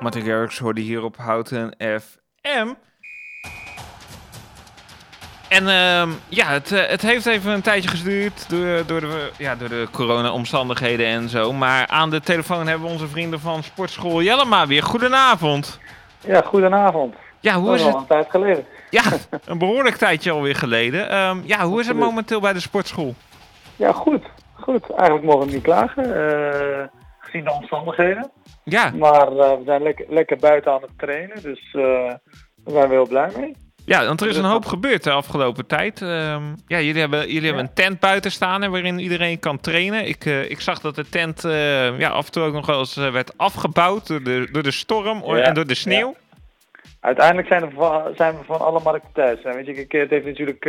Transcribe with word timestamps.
Martin 0.00 0.22
Garrix 0.22 0.58
hoorde 0.58 0.80
hier 0.80 1.02
op 1.04 1.16
Houten 1.16 1.74
FM. 1.78 2.68
En 5.48 5.68
ehm, 5.68 6.08
ja, 6.28 6.46
het, 6.46 6.72
eh, 6.72 6.86
het 6.86 7.02
heeft 7.02 7.26
even 7.26 7.52
een 7.52 7.60
tijdje 7.62 7.88
geduurd 7.88 8.48
door, 8.50 8.86
door 8.86 9.00
de, 9.00 9.30
ja, 9.38 9.54
door 9.56 9.68
de 9.68 9.86
corona-omstandigheden 9.92 11.06
en 11.06 11.28
zo. 11.28 11.52
Maar 11.52 11.86
aan 11.86 12.10
de 12.10 12.20
telefoon 12.20 12.66
hebben 12.66 12.86
we 12.86 12.92
onze 12.92 13.08
vrienden 13.08 13.40
van 13.40 13.62
Sportschool 13.62 14.22
Jellema 14.22 14.66
weer. 14.66 14.82
Goedenavond. 14.82 15.78
Ja, 16.20 16.40
goedenavond. 16.40 17.14
Ja, 17.40 17.54
hoe 17.54 17.74
is 17.74 17.82
het? 17.82 17.94
een 17.94 18.06
tijd 18.06 18.30
geleden. 18.30 18.64
Ja, 18.90 19.02
een 19.44 19.58
behoorlijk 19.58 19.96
tijdje 19.96 20.30
alweer 20.30 20.54
geleden. 20.56 21.08
Ehm, 21.10 21.38
ja, 21.44 21.64
hoe 21.64 21.80
is 21.80 21.86
het 21.86 21.96
momenteel 21.96 22.40
bij 22.40 22.52
de 22.52 22.60
sportschool? 22.60 23.14
Ja, 23.76 23.92
goed. 23.92 24.24
Goed. 24.54 24.90
Eigenlijk 24.90 25.24
mogen 25.24 25.46
we 25.46 25.52
niet 25.52 25.62
klagen. 25.62 26.04
eh, 26.04 26.86
gezien 27.30 27.44
de 27.44 27.52
omstandigheden. 27.52 28.30
Ja, 28.64 28.90
Maar 28.90 29.28
eh, 29.28 29.56
we 29.56 29.62
zijn 29.64 29.82
lekker, 29.82 30.04
lekker 30.08 30.36
buiten 30.36 30.72
aan 30.72 30.82
het 30.82 30.98
trainen. 30.98 31.42
Dus 31.42 31.68
eh, 31.72 31.82
daar 31.82 32.20
zijn 32.64 32.88
we 32.88 32.94
heel 32.94 33.08
blij 33.08 33.30
mee. 33.36 33.56
ja, 33.84 34.06
want 34.06 34.20
er 34.20 34.28
is 34.28 34.36
een 34.36 34.44
hoop 34.44 34.64
gebeurd 34.64 35.04
de 35.04 35.10
afgelopen 35.10 35.66
tijd. 35.66 36.02
Ehm, 36.02 36.42
ja, 36.66 36.80
jullie 36.80 37.00
hebben, 37.00 37.26
jullie 37.26 37.46
hebben 37.46 37.64
een 37.64 37.74
tent 37.74 38.00
buiten 38.00 38.30
staan 38.30 38.62
hè, 38.62 38.68
waarin 38.68 38.98
iedereen 38.98 39.38
kan 39.38 39.60
trainen. 39.60 40.06
Ik, 40.06 40.24
eh, 40.24 40.50
ik 40.50 40.60
zag 40.60 40.80
dat 40.80 40.94
de 40.94 41.08
tent 41.08 41.42
ja, 41.98 42.08
af 42.08 42.26
en 42.26 42.32
toe 42.32 42.42
ook 42.42 42.52
nog 42.52 42.66
wel 42.66 42.78
eens 42.78 42.94
werd 42.94 43.38
afgebouwd 43.38 44.06
door 44.06 44.22
de, 44.22 44.48
door 44.52 44.62
de 44.62 44.70
storm 44.70 45.24
Ja, 45.24 45.42
en 45.42 45.54
door 45.54 45.66
de 45.66 45.74
sneeuw. 45.74 46.14
Uiteindelijk 47.00 47.48
zijn, 47.48 47.62
er 47.62 47.70
van, 47.74 48.02
zijn 48.16 48.38
we 48.38 48.44
van 48.44 48.60
alle 48.60 48.80
markten 48.84 49.12
thuis. 49.12 49.42
Weet 49.42 49.66
je, 49.66 49.72
kijk, 49.72 49.92
het 49.92 50.10
heeft 50.10 50.26
natuurlijk 50.26 50.60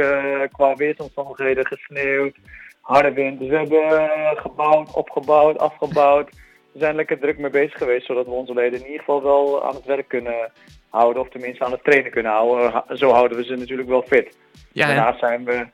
qua 0.51 0.76
weersomstandigheden 0.76 1.65
gesneeuwd, 1.65 2.35
harde 2.81 3.13
wind. 3.13 3.39
Dus 3.39 3.49
we 3.49 3.55
hebben 3.55 4.37
gebouwd, 4.37 4.93
opgebouwd, 4.93 5.57
afgebouwd. 5.57 6.29
We 6.71 6.79
zijn 6.79 6.95
lekker 6.95 7.19
druk 7.19 7.37
mee 7.37 7.51
bezig 7.51 7.77
geweest, 7.77 8.05
zodat 8.05 8.25
we 8.25 8.31
onze 8.31 8.53
leden 8.53 8.79
in 8.79 8.85
ieder 8.85 8.99
geval 8.99 9.23
wel 9.23 9.65
aan 9.65 9.75
het 9.75 9.85
werk 9.85 10.07
kunnen 10.07 10.51
houden. 10.89 11.21
Of 11.21 11.29
tenminste 11.29 11.65
aan 11.65 11.71
het 11.71 11.83
trainen 11.83 12.11
kunnen 12.11 12.31
houden. 12.31 12.84
Zo 12.98 13.11
houden 13.11 13.37
we 13.37 13.43
ze 13.43 13.55
natuurlijk 13.55 13.89
wel 13.89 14.01
fit. 14.01 14.37
Ja, 14.71 14.87
Daarnaast 14.87 15.20
zijn 15.20 15.45
we, 15.45 15.67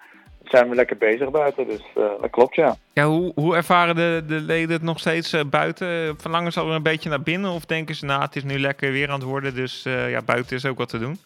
zijn 0.44 0.70
we 0.70 0.76
lekker 0.76 0.98
bezig 0.98 1.32
buiten, 1.32 1.68
dus 1.68 1.84
eh, 1.96 2.04
dat 2.22 2.30
klopt 2.30 2.56
ja. 2.56 2.76
ja 2.94 3.06
hoe, 3.06 3.32
hoe 3.36 3.56
ervaren 3.56 3.96
de, 3.96 4.24
de 4.28 4.42
leden 4.42 4.72
het 4.72 4.82
nog 4.82 5.00
steeds 5.00 5.34
eh, 5.34 5.42
buiten? 5.50 6.16
Verlangen 6.20 6.52
ze 6.52 6.60
al 6.60 6.72
een 6.72 6.84
beetje 6.84 7.10
naar 7.10 7.22
binnen? 7.22 7.52
Of 7.52 7.66
denken 7.66 7.96
ze, 7.96 8.06
nou, 8.06 8.22
het 8.22 8.36
is 8.36 8.44
nu 8.44 8.60
lekker 8.60 8.92
weer 8.92 9.10
aan 9.10 9.20
het 9.20 9.30
worden, 9.30 9.56
dus 9.56 9.86
eh, 9.86 10.10
ja, 10.10 10.22
buiten 10.22 10.56
is 10.56 10.66
ook 10.66 10.78
wat 10.78 10.90
te 10.90 11.00
doen? 11.00 11.18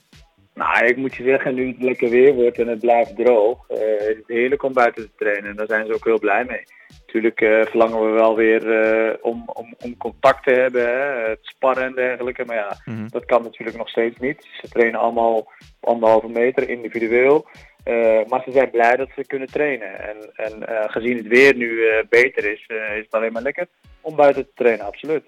Nou, 0.54 0.86
ik 0.86 0.98
moet 0.98 1.16
je 1.16 1.24
zeggen, 1.24 1.54
nu 1.54 1.68
het 1.68 1.82
lekker 1.82 2.10
weer 2.10 2.34
wordt 2.34 2.60
en 2.60 2.68
het 2.68 2.80
blijft 2.80 3.16
droog, 3.16 3.70
is 3.70 4.16
het 4.18 4.28
heerlijk 4.28 4.64
om 4.64 4.74
buiten 4.74 5.04
te 5.04 5.16
trainen. 5.18 5.50
En 5.50 5.56
daar 5.56 5.68
zijn 5.68 5.86
ze 5.86 5.94
ook 5.94 6.06
heel 6.06 6.20
blij 6.20 6.46
mee. 6.46 6.64
Natuurlijk 7.14 7.42
eh, 7.42 7.66
verlangen 7.66 8.06
we 8.06 8.12
wel 8.12 8.36
weer 8.36 8.72
eh, 8.82 9.14
om, 9.22 9.44
om, 9.54 9.74
om 9.80 9.98
contact 9.98 10.44
te 10.44 10.54
hebben, 10.54 10.82
hè, 10.82 11.30
het 11.30 11.40
sparren 11.42 11.84
en 11.84 11.96
dergelijke. 11.96 12.46
Maar 12.46 12.56
ja, 12.56 12.78
Mhm. 12.86 13.08
dat 13.10 13.26
kan 13.26 13.44
natuurlijk 13.44 13.78
nog 13.78 13.90
steeds 13.90 14.20
niet. 14.20 14.48
Ze 14.62 14.68
trainen 14.70 15.00
allemaal 15.00 15.34
op 15.34 15.50
anderhalve 15.80 16.28
meter 16.28 16.70
individueel. 16.70 17.48
Eh, 17.84 18.20
maar 18.28 18.42
ze 18.46 18.52
zijn 18.52 18.70
blij 18.70 18.96
dat 18.96 19.08
ze 19.16 19.26
kunnen 19.28 19.48
trainen. 19.48 20.00
En, 20.10 20.18
en 20.36 20.64
gezien 20.90 21.18
het 21.18 21.28
weer 21.28 21.56
nu 21.56 21.80
beter 22.10 22.52
is, 22.52 22.66
is 22.68 23.04
het 23.04 23.12
alleen 23.12 23.32
maar 23.32 23.42
lekker 23.42 23.68
om 24.02 24.16
buiten 24.16 24.44
te 24.46 24.52
trainen, 24.56 24.86
absoluut. 24.86 25.24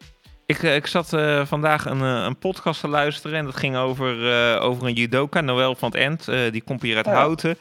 Ik, 0.46 0.58
ik 0.62 0.86
zat 0.88 1.10
vandaag 1.48 1.86
een, 1.86 2.02
een 2.02 2.38
podcast 2.38 2.82
te 2.82 2.88
luisteren 2.88 3.38
en 3.38 3.46
dat 3.46 3.56
ging 3.56 3.76
over, 3.78 4.14
over 4.60 4.88
een 4.88 4.94
judoka, 4.94 5.42
Noël 5.42 5.76
van 5.76 5.90
het 5.92 5.98
End. 6.00 6.26
die 6.52 6.64
komt 6.64 6.82
hier 6.82 6.96
uit 6.96 7.06
Ja. 7.06 7.14
Houten. 7.14 7.56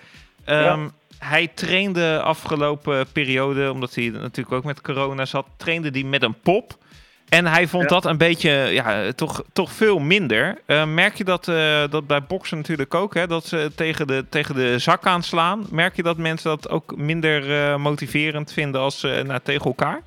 Ehm, 0.44 0.88
Hij 1.18 1.46
trainde 1.54 2.20
afgelopen 2.22 3.06
periode, 3.12 3.72
omdat 3.72 3.94
hij 3.94 4.08
natuurlijk 4.08 4.52
ook 4.56 4.64
met 4.64 4.80
corona 4.80 5.24
zat, 5.24 5.46
trainde 5.56 5.90
die 5.90 6.04
met 6.06 6.22
een 6.22 6.40
pop. 6.42 6.72
En 7.28 7.46
hij 7.46 7.66
vond 7.66 7.82
Ja. 7.82 7.88
dat 7.88 8.04
een 8.04 8.18
beetje, 8.18 8.50
ja, 8.50 9.12
toch, 9.12 9.42
toch 9.52 9.72
veel 9.72 9.98
minder. 9.98 10.58
Eh, 10.66 10.86
merk 10.86 11.14
je 11.14 11.24
dat, 11.24 11.48
eh, 11.48 11.82
dat 11.90 12.06
bij 12.06 12.22
boksen 12.22 12.56
natuurlijk 12.56 12.94
ook, 12.94 13.14
hè, 13.14 13.26
dat 13.26 13.46
ze 13.46 13.70
tegen 13.76 14.06
de, 14.06 14.24
tegen 14.28 14.54
de 14.54 14.78
zak 14.78 15.06
aanslaan? 15.06 15.66
Merk 15.70 15.96
je 15.96 16.02
dat 16.02 16.16
mensen 16.16 16.50
dat 16.50 16.70
ook 16.70 16.96
minder 16.96 17.52
eh, 17.62 17.76
motiverend 17.76 18.52
vinden 18.52 18.80
als 18.80 19.02
eh, 19.04 19.22
nou, 19.22 19.40
tegen 19.42 19.64
elkaar? 19.64 20.00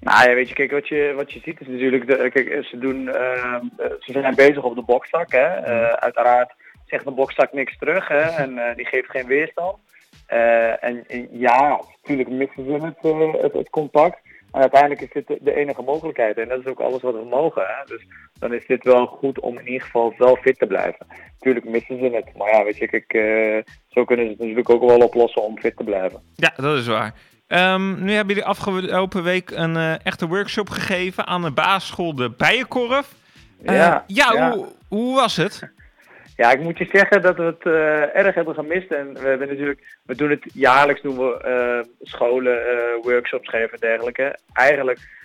Nou 0.00 0.28
ja, 0.28 0.34
weet 0.34 0.48
je, 0.48 0.54
kijk, 0.54 0.70
wat 0.70 0.88
je, 0.88 1.12
wat 1.16 1.32
je 1.32 1.40
ziet 1.44 1.60
is 1.60 1.66
natuurlijk, 1.66 2.06
de, 2.06 2.30
kijk, 2.32 2.64
ze, 2.64 2.78
doen, 2.78 3.08
eh, 3.08 3.54
ze 4.00 4.12
zijn 4.12 4.34
bezig 4.34 4.62
op 4.62 4.74
de 4.74 4.82
bokstak. 4.82 5.32
Hè. 5.32 5.46
Eh, 5.46 5.92
uiteraard 5.92 6.52
zegt 6.92 7.04
de 7.04 7.10
bokstak 7.10 7.52
niks 7.52 7.78
terug 7.78 8.08
hè, 8.08 8.22
en 8.44 8.58
eh, 8.58 8.76
die 8.76 8.86
geeft 8.86 9.10
geen 9.10 9.26
weerstand. 9.26 9.76
Eh, 10.32 10.84
en, 10.84 11.04
en 11.06 11.28
ja, 11.30 11.80
natuurlijk 12.02 12.28
missen 12.28 12.64
ze 12.64 12.72
het, 12.72 12.98
eh, 13.02 13.42
het, 13.42 13.52
het 13.52 13.70
contact. 13.70 14.18
Maar 14.50 14.60
uiteindelijk 14.60 15.00
is 15.00 15.12
dit 15.12 15.26
de, 15.26 15.38
de 15.40 15.54
enige 15.54 15.82
mogelijkheid 15.82 16.36
en 16.38 16.48
dat 16.48 16.58
is 16.58 16.66
ook 16.66 16.80
alles 16.80 17.02
wat 17.02 17.14
we 17.14 17.24
mogen. 17.30 17.62
Hè. 17.62 17.84
Dus 17.84 18.06
dan 18.38 18.54
is 18.54 18.66
dit 18.66 18.84
wel 18.84 19.06
goed 19.06 19.40
om 19.40 19.58
in 19.58 19.66
ieder 19.66 19.82
geval 19.82 20.14
wel 20.18 20.36
fit 20.36 20.58
te 20.58 20.66
blijven. 20.66 21.06
Natuurlijk 21.38 21.68
missen 21.68 21.98
ze 21.98 22.04
het, 22.04 22.36
maar 22.36 22.48
ja, 22.48 22.64
weet 22.64 22.76
je, 22.76 22.88
kijk, 22.88 23.12
eh, 23.12 23.74
zo 23.88 24.04
kunnen 24.04 24.24
ze 24.24 24.30
het 24.30 24.40
natuurlijk 24.40 24.70
ook 24.70 24.84
wel 24.84 24.98
oplossen 24.98 25.42
om 25.42 25.58
fit 25.58 25.76
te 25.76 25.84
blijven. 25.84 26.20
Ja, 26.34 26.52
dat 26.56 26.78
is 26.78 26.86
waar. 26.86 27.14
Ehm, 27.46 28.04
nu 28.04 28.12
hebben 28.12 28.34
jullie 28.34 28.50
afgelopen 28.50 29.22
week 29.22 29.50
een 29.50 29.76
echte 30.02 30.26
workshop 30.28 30.68
gegeven 30.68 31.26
aan 31.26 31.42
de 31.42 31.50
basisschool 31.50 32.14
de 32.14 32.30
Bijenkorf. 32.30 33.14
Ja, 33.62 34.04
ja, 34.06 34.32
ja. 34.32 34.52
Hoe, 34.52 34.66
hoe 34.88 35.14
was 35.14 35.36
het? 35.36 35.72
Ja, 36.36 36.52
ik 36.52 36.60
moet 36.60 36.78
je 36.78 36.88
zeggen 36.92 37.22
dat 37.22 37.36
we 37.36 37.42
het 37.42 37.66
eh, 37.66 38.16
erg 38.16 38.34
hebben 38.34 38.54
gemist. 38.54 38.90
En 38.90 39.12
we 39.12 39.28
hebben 39.28 39.48
natuurlijk, 39.48 39.98
we 40.04 40.14
doen 40.14 40.30
het 40.30 40.44
jaarlijks 40.54 41.02
doen 41.02 41.16
we 41.16 41.40
eh, 41.40 41.90
scholen, 42.00 42.70
eh, 42.70 43.02
workshops 43.02 43.48
geven 43.48 43.72
en 43.72 43.80
dergelijke. 43.80 44.38
Eigenlijk 44.52 45.20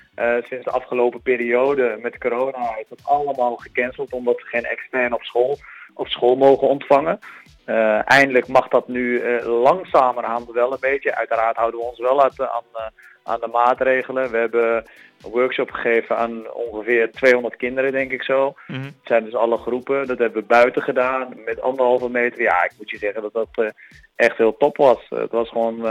sinds 0.47 0.66
de 0.66 0.72
afgelopen 0.72 1.22
periode 1.22 1.97
met 2.01 2.18
corona 2.18 2.78
is 2.78 2.85
dat 2.90 3.00
allemaal 3.03 3.56
gecanceld 3.56 4.13
omdat 4.13 4.35
we 4.35 4.47
geen 4.47 4.66
extern 4.66 5.13
op 5.13 5.23
school, 5.23 5.57
op 5.94 6.07
school 6.07 6.35
mogen 6.35 6.68
ontvangen. 6.68 7.19
Eh, 7.67 8.00
eindelijk 8.05 8.47
mag 8.47 8.67
dat 8.67 8.88
nu 8.88 9.19
eh, 9.19 9.61
langzamerhand 9.61 10.51
wel 10.51 10.72
een 10.72 10.78
beetje. 10.79 11.16
Uiteraard 11.16 11.57
houden 11.57 11.79
we 11.79 11.85
ons 11.85 12.00
wel 12.00 12.23
uit, 12.23 12.39
aan, 12.39 12.63
eh, 12.73 12.85
aan 13.23 13.39
de 13.39 13.47
maatregelen. 13.47 14.31
We 14.31 14.38
hebben 14.38 14.75
een 15.23 15.31
workshop 15.31 15.72
gegeven 15.72 16.17
aan 16.17 16.53
ongeveer 16.53 17.11
200 17.11 17.56
kinderen, 17.56 17.91
denk 17.91 18.11
ik 18.11 18.23
zo. 18.23 18.56
Mhm. 18.67 18.83
Het 18.83 18.94
zijn 19.03 19.23
dus 19.23 19.35
alle 19.35 19.57
groepen. 19.57 20.07
Dat 20.07 20.17
hebben 20.17 20.41
we 20.41 20.47
buiten 20.47 20.81
gedaan 20.81 21.33
met 21.45 21.61
anderhalve 21.61 22.09
meter. 22.09 22.41
Ja, 22.41 22.63
ik 22.63 22.72
moet 22.77 22.89
je 22.89 22.97
zeggen 22.97 23.22
dat 23.22 23.33
dat 23.33 23.73
echt 24.16 24.38
heel 24.38 24.57
top 24.57 24.77
was. 24.77 25.06
Het 25.09 25.31
was 25.31 25.50
gewoon 25.50 25.85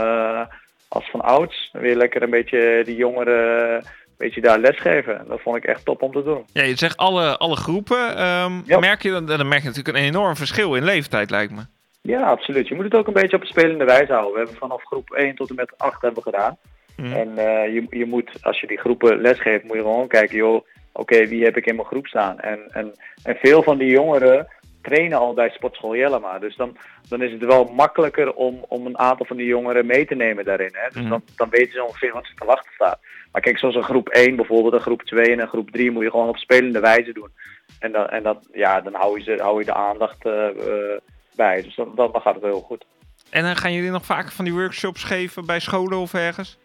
als 0.87 1.09
van 1.09 1.21
ouds. 1.21 1.69
Weer 1.73 1.95
lekker 1.95 2.21
een 2.21 2.29
beetje 2.29 2.81
die 2.85 2.95
jongeren 2.95 3.83
een 4.17 4.25
beetje 4.27 4.41
daar 4.41 4.59
lesgeven. 4.59 5.25
Dat 5.27 5.41
vond 5.41 5.55
ik 5.57 5.63
echt 5.65 5.85
top 5.85 6.01
om 6.01 6.11
te 6.11 6.23
doen. 6.23 6.45
Ja, 6.53 6.63
je 6.63 6.75
zegt 6.77 6.97
alle, 6.97 7.37
alle 7.37 7.55
groepen. 7.55 8.15
Ehm, 8.17 8.51
Ja. 8.65 8.79
merk 8.79 9.01
je, 9.01 9.11
dan, 9.11 9.25
dan 9.25 9.47
merk 9.47 9.61
je 9.61 9.67
natuurlijk 9.67 9.97
een 9.97 10.03
enorm 10.03 10.35
verschil 10.35 10.75
in 10.75 10.83
leeftijd, 10.83 11.29
lijkt 11.29 11.51
me. 11.51 11.61
Ja, 12.01 12.21
absoluut. 12.21 12.67
Je 12.67 12.75
moet 12.75 12.83
het 12.83 12.95
ook 12.95 13.07
een 13.07 13.13
beetje 13.13 13.35
op 13.35 13.41
een 13.41 13.47
spelende 13.47 13.85
wijze 13.85 14.11
houden. 14.11 14.31
We 14.33 14.37
hebben 14.39 14.57
vanaf 14.57 14.83
groep 14.83 15.09
1 15.11 15.35
tot 15.35 15.49
en 15.49 15.55
met 15.55 15.73
8 15.77 16.01
hebben 16.01 16.23
gedaan. 16.23 16.57
Mhm. 16.95 17.13
En 17.13 17.37
eh, 17.37 17.73
je, 17.73 17.85
je 17.89 18.05
moet, 18.05 18.29
als 18.41 18.59
je 18.59 18.67
die 18.67 18.77
groepen 18.79 19.21
lesgeeft, 19.21 19.63
moet 19.63 19.75
je 19.75 19.81
gewoon 19.81 20.07
kijken, 20.07 20.37
joh, 20.37 20.65
oké, 20.91 21.25
wie 21.27 21.43
heb 21.43 21.57
ik 21.57 21.65
in 21.65 21.75
mijn 21.75 21.87
groep 21.87 22.07
staan? 22.07 22.39
En, 22.39 22.59
en, 22.71 22.91
en 23.23 23.35
veel 23.35 23.63
van 23.63 23.77
die 23.77 23.89
jongeren 23.89 24.47
trainen 24.87 25.17
al 25.19 25.33
bij 25.33 25.49
Sportschool 25.49 25.95
Jellema. 25.95 26.39
Dus 26.39 26.55
dan, 26.55 26.77
dan 27.09 27.21
is 27.21 27.31
het 27.31 27.45
wel 27.45 27.63
makkelijker 27.65 28.33
om, 28.33 28.65
om 28.67 28.85
een 28.85 28.97
aantal 28.97 29.25
van 29.25 29.37
die 29.37 29.45
jongeren 29.45 29.85
mee 29.85 30.05
te 30.05 30.15
nemen 30.15 30.45
daarin. 30.45 30.69
Hè? 30.73 30.87
Dus 30.87 31.01
Mhm. 31.01 31.09
dan, 31.09 31.21
dan 31.35 31.49
weten 31.49 31.71
ze 31.71 31.83
ongeveer 31.83 32.13
wat 32.13 32.25
ze 32.25 32.33
te 32.33 32.45
wachten 32.45 32.71
staat. 32.73 32.99
Maar 33.31 33.41
kijk, 33.41 33.57
zoals 33.57 33.75
een 33.75 33.83
groep 33.83 34.09
1 34.09 34.35
bijvoorbeeld, 34.35 34.73
een 34.73 34.79
groep 34.79 35.01
2 35.03 35.31
en 35.31 35.39
een 35.39 35.47
groep 35.47 35.71
3 35.71 35.91
moet 35.91 36.03
je 36.03 36.09
gewoon 36.09 36.29
op 36.29 36.37
spelende 36.37 36.79
wijze 36.79 37.13
doen. 37.13 37.31
En 37.79 37.91
dan, 37.91 38.07
en 38.07 38.23
dat, 38.23 38.47
ja, 38.53 38.81
dan 38.81 38.93
hou 38.93 39.17
je, 39.17 39.23
ze, 39.23 39.41
hou 39.41 39.59
je 39.59 39.65
de 39.65 39.73
aandacht 39.73 40.25
eh, 40.25 40.47
eh, 40.49 40.99
bij. 41.35 41.61
Dus 41.61 41.75
dan, 41.75 41.91
dan 41.95 42.21
gaat 42.21 42.35
het 42.35 42.43
heel 42.43 42.61
goed. 42.61 42.85
En 43.29 43.43
dan 43.43 43.55
gaan 43.55 43.73
jullie 43.73 43.91
nog 43.91 44.05
vaker 44.05 44.31
van 44.31 44.45
die 44.45 44.53
workshops 44.53 45.03
geven 45.03 45.45
bij 45.45 45.59
scholen 45.59 45.97
of 45.97 46.13
ergens? 46.13 46.57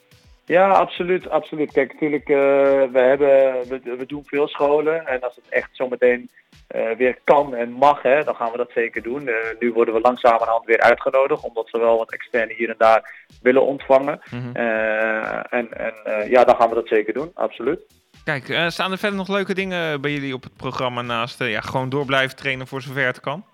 Ja, 0.46 0.68
absoluut, 0.68 1.28
absoluut. 1.30 1.72
Kijk, 1.72 1.92
natuurlijk, 1.92 2.28
eh, 2.28 2.36
we, 2.92 2.98
hebben, 2.98 3.28
we, 3.68 3.96
we 3.98 4.06
doen 4.06 4.22
veel 4.26 4.48
scholen. 4.48 5.06
En 5.06 5.20
als 5.20 5.36
het 5.36 5.48
echt 5.48 5.68
zometeen 5.72 6.30
eh 6.72 6.96
weer 6.96 7.18
kan 7.24 7.54
en 7.54 7.70
mag, 7.72 8.02
hè, 8.02 8.24
dan 8.24 8.34
gaan 8.34 8.50
we 8.50 8.56
dat 8.56 8.70
zeker 8.74 9.02
doen. 9.02 9.28
Eh, 9.28 9.34
nu 9.58 9.72
worden 9.72 9.94
we 9.94 10.00
langzamerhand 10.00 10.64
weer 10.64 10.80
uitgenodigd, 10.80 11.44
omdat 11.44 11.68
ze 11.68 11.78
wel 11.78 11.98
wat 11.98 12.12
externe 12.12 12.54
hier 12.54 12.68
en 12.68 12.74
daar 12.78 13.26
willen 13.42 13.66
ontvangen. 13.66 14.20
Mhm. 14.30 14.56
Eh, 14.56 15.52
en 15.52 15.78
en 15.78 15.94
ja, 16.28 16.44
dan 16.44 16.56
gaan 16.56 16.68
we 16.68 16.74
dat 16.74 16.88
zeker 16.88 17.14
doen, 17.14 17.30
absoluut. 17.34 17.80
Kijk, 18.24 18.70
staan 18.70 18.92
er 18.92 18.98
verder 18.98 19.18
nog 19.18 19.28
leuke 19.28 19.54
dingen 19.54 20.00
bij 20.00 20.10
jullie 20.10 20.34
op 20.34 20.42
het 20.42 20.56
programma 20.56 21.02
naast 21.02 21.44
ja, 21.44 21.60
gewoon 21.60 21.88
door 21.88 22.04
blijven 22.04 22.36
trainen 22.36 22.66
voor 22.66 22.80
zover 22.80 23.06
het 23.06 23.20
kan? 23.20 23.44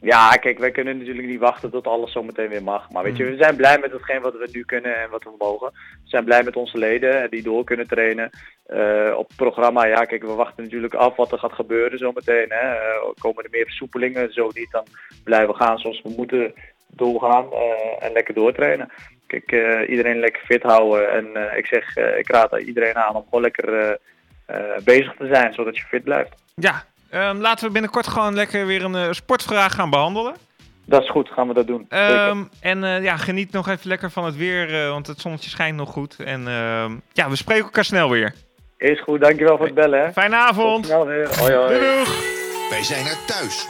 Ja, 0.00 0.30
kijk, 0.30 0.58
wij 0.58 0.70
kunnen 0.70 0.98
natuurlijk 0.98 1.28
niet 1.28 1.40
wachten 1.40 1.70
tot 1.70 1.86
alles 1.86 2.12
zometeen 2.12 2.48
weer 2.48 2.62
mag. 2.62 2.90
Maar 2.90 3.02
weet 3.02 3.16
je, 3.16 3.24
we 3.24 3.36
zijn 3.36 3.56
blij 3.56 3.78
met 3.78 3.92
hetgeen 3.92 4.20
wat 4.20 4.32
we 4.32 4.48
nu 4.52 4.64
kunnen 4.64 4.96
en 4.96 5.10
wat 5.10 5.24
we 5.24 5.30
mogen. 5.38 5.70
We 5.72 6.08
zijn 6.08 6.24
blij 6.24 6.42
met 6.42 6.56
onze 6.56 6.78
leden 6.78 7.22
eh, 7.22 7.30
die 7.30 7.42
door 7.42 7.64
kunnen 7.64 7.86
trainen. 7.86 8.30
Eh, 8.66 9.14
op 9.16 9.28
het 9.28 9.36
programma, 9.36 9.84
ja, 9.84 10.04
kijk, 10.04 10.22
we 10.22 10.34
wachten 10.34 10.62
natuurlijk 10.62 10.94
af 10.94 11.16
wat 11.16 11.32
er 11.32 11.38
gaat 11.38 11.52
gebeuren 11.52 11.98
zometeen. 11.98 12.46
Hè. 12.48 12.74
Eh, 12.74 13.08
komen 13.18 13.44
er 13.44 13.50
meer 13.50 13.64
versoepelingen? 13.64 14.32
Zo 14.32 14.50
niet, 14.54 14.70
dan 14.70 14.84
blijven 15.24 15.48
we 15.48 15.54
gaan 15.54 15.78
zoals 15.78 16.02
we 16.02 16.14
moeten 16.16 16.54
doorgaan 16.86 17.46
en 17.98 18.12
lekker 18.12 18.34
doortrainen. 18.34 18.92
Kijk, 19.26 19.52
iedereen 19.88 20.18
lekker 20.18 20.42
fit 20.44 20.62
houden. 20.62 21.10
En 21.10 21.56
ik 21.56 21.66
zeg, 21.66 21.96
ik 21.96 22.30
raad 22.30 22.60
iedereen 22.60 22.96
aan 22.96 23.14
om 23.14 23.24
gewoon 23.24 23.42
lekker 23.42 23.98
bezig 24.84 25.14
te 25.16 25.26
zijn, 25.32 25.52
zodat 25.52 25.76
je 25.76 25.84
fit 25.84 26.04
blijft. 26.04 26.34
Ja, 26.54 26.84
ehm, 27.10 27.36
laten 27.36 27.66
we 27.66 27.72
binnenkort 27.72 28.06
gewoon 28.06 28.34
lekker 28.34 28.66
weer 28.66 28.84
een 28.84 29.14
sportvraag 29.14 29.74
gaan 29.74 29.90
behandelen. 29.90 30.34
Dat 30.86 31.02
is 31.02 31.10
goed, 31.10 31.28
gaan 31.28 31.48
we 31.48 31.54
dat 31.54 31.66
doen. 31.66 31.86
Um, 31.90 32.48
en 32.60 33.02
ja, 33.02 33.16
geniet 33.16 33.52
nog 33.52 33.68
even 33.68 33.88
lekker 33.88 34.10
van 34.10 34.24
het 34.24 34.36
weer, 34.36 34.88
want 34.88 35.06
het 35.06 35.20
zonnetje 35.20 35.50
schijnt 35.50 35.76
nog 35.76 35.90
goed. 35.90 36.16
En 36.24 36.48
ehm, 36.48 36.92
ja, 37.12 37.28
we 37.28 37.36
spreken 37.36 37.64
elkaar 37.64 37.84
snel 37.84 38.10
weer. 38.10 38.34
Is 38.76 39.02
goed, 39.02 39.20
dankjewel 39.20 39.56
voor 39.56 39.66
het 39.66 39.74
bellen. 39.74 40.00
Hè. 40.00 40.12
Fijne 40.12 40.36
avond. 40.36 40.76
Tot 40.76 40.92
snel 40.92 41.06
weer. 41.06 41.38
Hoi, 41.38 41.54
hoi. 41.54 41.78
Doei, 41.78 41.96
doeg. 41.96 42.38
Wij 42.70 42.82
zijn 42.82 43.06
er 43.06 43.18
thuis. 43.26 43.68